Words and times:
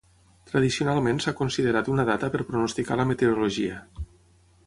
Tradicionalment 0.51 1.19
s'ha 1.25 1.33
considerat 1.41 1.91
una 1.95 2.07
data 2.09 2.31
per 2.37 2.43
pronosticar 2.49 2.99
la 3.01 3.07
meteorologia. 3.13 3.77